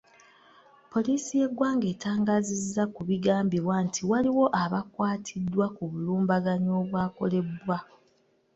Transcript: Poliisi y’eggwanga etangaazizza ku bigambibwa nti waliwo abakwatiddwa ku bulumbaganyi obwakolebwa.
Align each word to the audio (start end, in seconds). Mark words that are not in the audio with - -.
Poliisi 0.91 1.31
y’eggwanga 1.41 1.85
etangaazizza 1.93 2.83
ku 2.93 3.01
bigambibwa 3.09 3.75
nti 3.85 4.01
waliwo 4.09 4.45
abakwatiddwa 4.63 5.65
ku 5.75 5.83
bulumbaganyi 5.91 6.71
obwakolebwa. 6.81 7.77